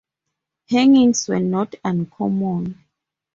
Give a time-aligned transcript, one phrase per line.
[0.71, 2.83] Hangings were not uncommon.